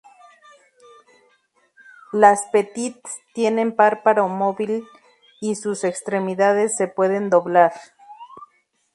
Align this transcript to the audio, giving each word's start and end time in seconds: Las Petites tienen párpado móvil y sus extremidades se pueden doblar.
Las 2.11 2.41
Petites 2.51 3.17
tienen 3.35 3.75
párpado 3.75 4.27
móvil 4.29 4.83
y 5.39 5.53
sus 5.53 5.83
extremidades 5.83 6.75
se 6.75 6.87
pueden 6.87 7.29
doblar. 7.29 7.71